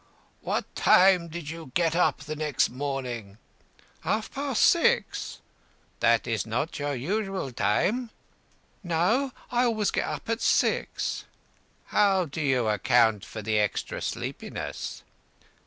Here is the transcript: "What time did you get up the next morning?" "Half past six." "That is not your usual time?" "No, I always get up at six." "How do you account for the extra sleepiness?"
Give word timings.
"What 0.41 0.65
time 0.73 1.27
did 1.27 1.51
you 1.51 1.69
get 1.75 1.95
up 1.95 2.21
the 2.21 2.35
next 2.35 2.71
morning?" 2.71 3.37
"Half 3.99 4.31
past 4.33 4.63
six." 4.63 5.41
"That 5.99 6.25
is 6.25 6.43
not 6.43 6.79
your 6.79 6.95
usual 6.95 7.51
time?" 7.51 8.09
"No, 8.81 9.31
I 9.51 9.65
always 9.65 9.91
get 9.91 10.07
up 10.07 10.27
at 10.27 10.41
six." 10.41 11.25
"How 11.85 12.25
do 12.25 12.41
you 12.41 12.67
account 12.67 13.23
for 13.23 13.43
the 13.43 13.59
extra 13.59 14.01
sleepiness?" 14.01 15.03